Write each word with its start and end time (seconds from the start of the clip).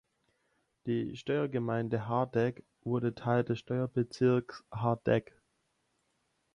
Die 0.87 1.15
Steuergemeinde 1.15 2.07
Hardegg 2.07 2.63
wurde 2.83 3.13
Teil 3.13 3.43
des 3.43 3.59
Steuerbezirks 3.59 4.63
Hardegg. 4.71 5.31